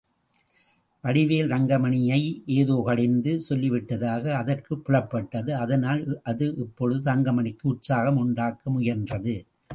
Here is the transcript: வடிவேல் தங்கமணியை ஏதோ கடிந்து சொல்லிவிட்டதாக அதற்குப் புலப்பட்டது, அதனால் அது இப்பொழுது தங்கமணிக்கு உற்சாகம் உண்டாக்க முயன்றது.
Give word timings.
வடிவேல் 1.03 1.51
தங்கமணியை 1.51 2.17
ஏதோ 2.53 2.81
கடிந்து 2.85 3.41
சொல்லிவிட்டதாக 3.49 4.31
அதற்குப் 4.31 4.83
புலப்பட்டது, 4.87 5.51
அதனால் 5.57 6.01
அது 6.23 6.55
இப்பொழுது 6.57 7.11
தங்கமணிக்கு 7.11 7.67
உற்சாகம் 7.67 8.17
உண்டாக்க 8.17 8.71
முயன்றது. 8.71 9.35